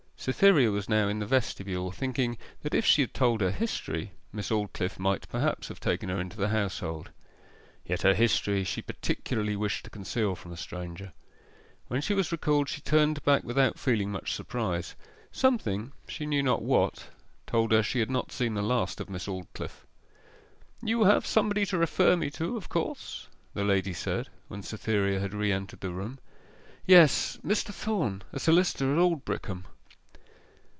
[0.23, 4.51] Cytherea was now in the vestibule, thinking that if she had told her history, Miss
[4.51, 7.09] Aldclyffe might perhaps have taken her into the household;
[7.83, 11.11] yet her history she particularly wished to conceal from a stranger.
[11.87, 14.93] When she was recalled she turned back without feeling much surprise.
[15.31, 17.07] Something, she knew not what,
[17.47, 19.87] told her she had not seen the last of Miss Aldclyffe.
[20.83, 25.33] 'You have somebody to refer me to, of course,' the lady said, when Cytherea had
[25.33, 26.19] re entered the room.
[26.85, 27.73] 'Yes: Mr.
[27.73, 29.63] Thorn, a solicitor at Aldbrickham.